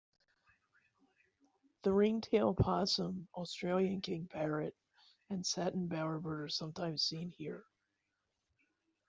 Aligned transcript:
The 1.83 1.91
ringtail 1.93 2.55
possum, 2.55 3.27
Australian 3.35 4.01
king 4.01 4.25
parrot 4.27 4.75
and 5.29 5.45
satin 5.45 5.85
bowerbird 5.87 6.41
are 6.45 6.49
sometimes 6.49 7.03
seen 7.03 7.29
here. 7.29 7.63